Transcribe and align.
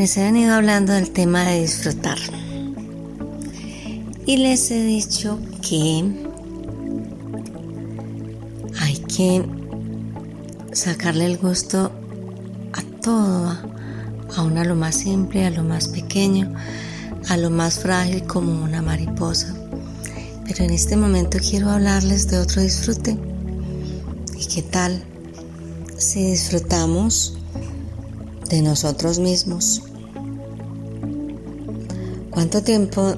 Les 0.00 0.16
he 0.16 0.22
venido 0.22 0.54
hablando 0.54 0.94
del 0.94 1.10
tema 1.10 1.44
de 1.44 1.60
disfrutar. 1.60 2.16
Y 4.24 4.38
les 4.38 4.70
he 4.70 4.82
dicho 4.82 5.38
que 5.60 6.02
hay 8.80 8.96
que 9.14 9.44
sacarle 10.72 11.26
el 11.26 11.36
gusto 11.36 11.92
a 12.72 13.02
todo, 13.02 13.58
aún 14.36 14.56
a 14.56 14.64
lo 14.64 14.74
más 14.74 14.94
simple, 14.94 15.44
a 15.44 15.50
lo 15.50 15.64
más 15.64 15.88
pequeño, 15.88 16.50
a 17.28 17.36
lo 17.36 17.50
más 17.50 17.80
frágil 17.80 18.22
como 18.22 18.64
una 18.64 18.80
mariposa. 18.80 19.54
Pero 20.46 20.64
en 20.64 20.70
este 20.70 20.96
momento 20.96 21.36
quiero 21.38 21.68
hablarles 21.68 22.26
de 22.30 22.38
otro 22.38 22.62
disfrute. 22.62 23.18
¿Y 24.38 24.46
qué 24.46 24.62
tal 24.62 25.04
si 25.98 26.30
disfrutamos 26.30 27.36
de 28.48 28.62
nosotros 28.62 29.18
mismos? 29.18 29.82
¿Cuánto 32.40 32.62
tiempo 32.62 33.16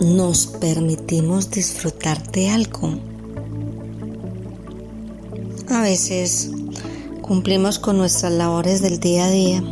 nos 0.00 0.48
permitimos 0.48 1.48
disfrutar 1.48 2.20
de 2.32 2.50
algo? 2.50 2.98
A 5.70 5.82
veces 5.82 6.50
cumplimos 7.22 7.78
con 7.78 7.98
nuestras 7.98 8.32
labores 8.32 8.82
del 8.82 8.98
día 8.98 9.26
a 9.26 9.30
día. 9.30 9.62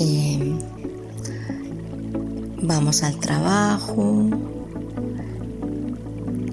Eh, 0.00 0.52
vamos 2.60 3.04
al 3.04 3.20
trabajo, 3.20 4.28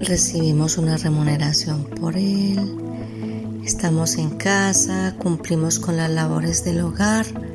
recibimos 0.01 0.77
una 0.77 0.97
remuneración 0.97 1.83
por 1.99 2.15
él, 2.15 2.59
estamos 3.65 4.19
en 4.19 4.29
casa, 4.29 5.15
cumplimos 5.17 5.79
con 5.79 5.97
las 5.97 6.11
labores 6.11 6.63
del 6.63 6.81
hogar 6.81 7.48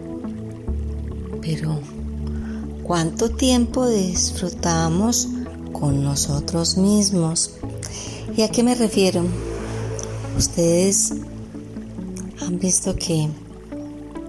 ¿cuánto 2.84 3.30
tiempo 3.30 3.88
disfrutamos 3.88 5.28
con 5.72 6.04
nosotros 6.04 6.76
mismos? 6.76 7.56
¿Y 8.36 8.42
a 8.42 8.48
qué 8.50 8.62
me 8.62 8.74
refiero? 8.74 9.24
Ustedes 10.38 11.12
han 12.40 12.58
visto 12.58 12.94
que 12.94 13.28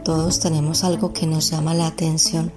todos 0.03 0.39
tenemos 0.39 0.83
algo 0.83 1.14
que 1.14 1.28
nos 1.28 1.52
llama 1.52 1.73
la 1.73 1.88
atención 1.88 2.52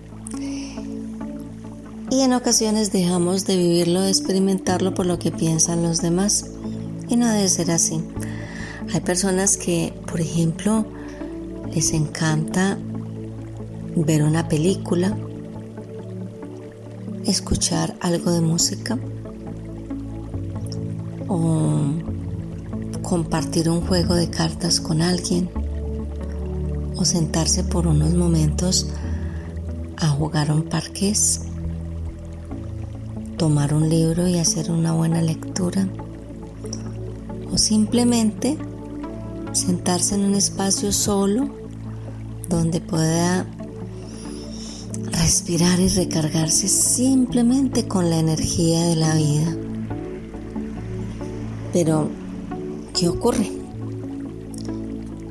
y 2.11 2.23
en 2.23 2.33
ocasiones 2.33 2.91
dejamos 2.91 3.45
de 3.45 3.57
vivirlo, 3.57 4.01
de 4.01 4.09
experimentarlo 4.09 4.95
por 4.95 5.05
lo 5.05 5.19
que 5.19 5.31
piensan 5.31 5.83
los 5.83 6.01
demás 6.01 6.47
y 7.09 7.17
no 7.17 7.29
debe 7.29 7.49
ser 7.49 7.71
así. 7.71 8.01
Hay 8.93 9.01
personas 9.01 9.57
que, 9.59 9.93
por 10.11 10.21
ejemplo, 10.21 10.87
les 11.75 11.93
encanta 11.93 12.79
ver 13.95 14.23
una 14.23 14.49
película, 14.49 15.17
escuchar 17.31 17.95
algo 18.01 18.31
de 18.31 18.41
música 18.41 18.99
o 21.29 21.93
compartir 23.03 23.69
un 23.69 23.83
juego 23.83 24.15
de 24.15 24.31
cartas 24.31 24.81
con 24.81 25.03
alguien 25.03 25.51
o 26.97 27.05
sentarse 27.05 27.65
por 27.65 27.87
unos 27.87 28.15
momentos 28.15 28.89
a 29.99 30.09
jugar 30.09 30.51
un 30.51 30.63
parqués, 30.63 31.43
tomar 33.37 33.75
un 33.75 33.89
libro 33.89 34.27
y 34.27 34.39
hacer 34.39 34.71
una 34.71 34.93
buena 34.93 35.21
lectura 35.21 35.87
o 37.53 37.59
simplemente 37.59 38.57
sentarse 39.53 40.15
en 40.15 40.25
un 40.25 40.35
espacio 40.35 40.93
solo 40.93 41.51
donde 42.49 42.81
pueda 42.81 43.47
respirar 45.13 45.81
y 45.81 45.89
recargarse 45.89 46.69
simplemente 46.69 47.87
con 47.87 48.11
la 48.11 48.19
energía 48.19 48.83
de 48.85 48.97
la 48.97 49.15
vida. 49.15 49.57
Pero, 51.73 52.09
¿qué 52.95 53.09
ocurre? 53.09 53.51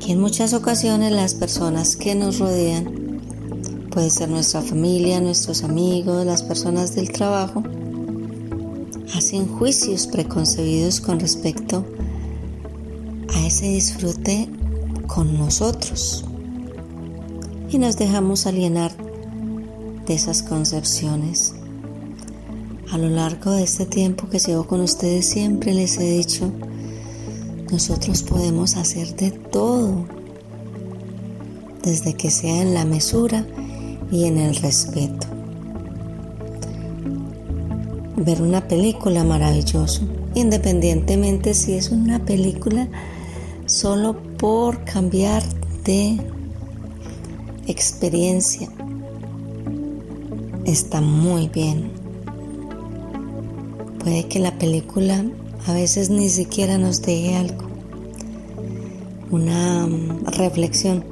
Que 0.00 0.12
en 0.12 0.20
muchas 0.20 0.54
ocasiones 0.54 1.12
las 1.12 1.34
personas 1.34 1.96
que 1.96 2.14
nos 2.14 2.38
rodean, 2.38 3.20
puede 3.90 4.10
ser 4.10 4.28
nuestra 4.28 4.62
familia, 4.62 5.20
nuestros 5.20 5.64
amigos, 5.64 6.24
las 6.24 6.42
personas 6.42 6.94
del 6.94 7.10
trabajo, 7.10 7.62
hacen 9.14 9.48
juicios 9.48 10.06
preconcebidos 10.06 11.00
con 11.00 11.18
respecto 11.18 11.84
a 13.34 13.46
ese 13.46 13.66
disfrute 13.66 14.48
con 15.06 15.36
nosotros 15.36 16.24
y 17.70 17.78
nos 17.78 17.96
dejamos 17.96 18.46
alienar 18.46 19.07
de 20.08 20.14
esas 20.14 20.42
concepciones. 20.42 21.54
A 22.90 22.96
lo 22.96 23.10
largo 23.10 23.50
de 23.50 23.62
este 23.62 23.84
tiempo 23.84 24.30
que 24.30 24.38
llevo 24.38 24.66
con 24.66 24.80
ustedes 24.80 25.26
siempre 25.26 25.74
les 25.74 25.98
he 25.98 26.10
dicho, 26.10 26.50
nosotros 27.70 28.22
podemos 28.22 28.76
hacer 28.76 29.14
de 29.16 29.30
todo, 29.30 30.06
desde 31.82 32.14
que 32.14 32.30
sea 32.30 32.62
en 32.62 32.72
la 32.72 32.86
mesura 32.86 33.44
y 34.10 34.24
en 34.24 34.38
el 34.38 34.56
respeto. 34.56 35.26
Ver 38.16 38.40
una 38.40 38.66
película 38.66 39.24
maravilloso, 39.24 40.08
independientemente 40.34 41.52
si 41.52 41.74
es 41.74 41.90
una 41.90 42.24
película 42.24 42.88
solo 43.66 44.16
por 44.38 44.82
cambiar 44.84 45.42
de 45.84 46.18
experiencia, 47.66 48.70
está 50.64 51.00
muy 51.00 51.48
bien. 51.48 51.90
Puede 53.98 54.26
que 54.26 54.38
la 54.38 54.58
película 54.58 55.24
a 55.66 55.72
veces 55.72 56.10
ni 56.10 56.28
siquiera 56.28 56.78
nos 56.78 57.02
deje 57.02 57.36
algo, 57.36 57.68
una 59.30 59.86
mm, 59.86 60.26
reflexión, 60.26 61.04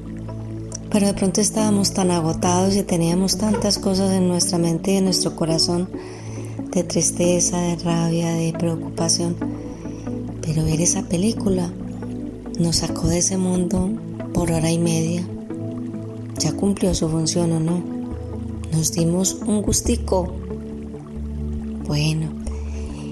pero 0.91 1.06
de 1.06 1.15
pronto 1.15 1.41
estábamos 1.41 1.93
tan 1.93 2.11
agotados 2.11 2.77
y 2.77 2.83
teníamos 2.83 3.37
tantas 3.37 3.79
cosas 3.79 4.12
en 4.12 4.29
nuestra 4.29 4.59
mente 4.59 4.93
y 4.93 4.97
en 4.97 5.05
nuestro 5.05 5.37
corazón 5.37 5.89
de 6.71 6.85
tristeza, 6.85 7.59
de 7.59 7.77
rabia, 7.77 8.33
de 8.33 8.55
preocupación, 8.59 9.37
pero 10.43 10.65
ver 10.65 10.81
esa 10.81 11.03
película 11.03 11.71
nos 12.59 12.77
sacó 12.77 13.09
de 13.09 13.19
ese 13.19 13.37
mundo 13.37 13.91
por 14.33 14.51
hora 14.53 14.71
y 14.71 14.79
media. 14.79 15.27
Ya 16.39 16.53
cumplió 16.53 16.95
su 16.95 17.09
función 17.09 17.53
o 17.53 17.61
no 17.61 17.96
nos 18.72 18.93
dimos 18.93 19.34
un 19.47 19.62
gustico. 19.62 20.32
Bueno, 21.87 22.28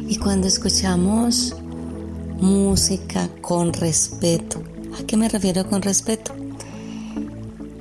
y 0.08 0.16
cuando 0.16 0.46
escuchamos 0.46 1.54
música 2.40 3.28
con 3.40 3.72
respeto, 3.72 4.62
¿a 4.98 5.04
qué 5.04 5.16
me 5.16 5.28
refiero 5.28 5.68
con 5.68 5.82
respeto? 5.82 6.32